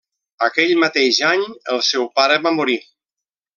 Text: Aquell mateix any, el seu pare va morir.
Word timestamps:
Aquell 0.45 0.71
mateix 0.83 1.19
any, 1.33 1.45
el 1.75 1.83
seu 1.91 2.09
pare 2.17 2.41
va 2.47 2.57
morir. 2.61 2.81